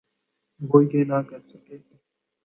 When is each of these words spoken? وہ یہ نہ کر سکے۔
وہ 0.59 0.79
یہ 0.83 1.03
نہ 1.09 1.19
کر 1.29 1.39
سکے۔ 1.49 1.77